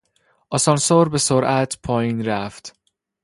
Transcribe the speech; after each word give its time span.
آسانسور 0.49 1.09
به 1.09 1.17
سرعت 1.17 1.79
پایین 1.83 2.25
رفت. 2.25 2.73